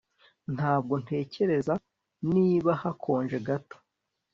Ntabwo 0.55 0.93
ntekereza 1.03 1.73
niba 2.33 2.71
hakonje 2.81 3.37
gato 3.47 3.77